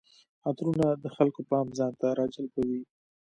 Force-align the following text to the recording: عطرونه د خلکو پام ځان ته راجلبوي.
عطرونه 0.47 0.87
د 1.03 1.05
خلکو 1.15 1.41
پام 1.51 1.67
ځان 1.77 1.93
ته 2.01 2.07
راجلبوي. 2.19 2.81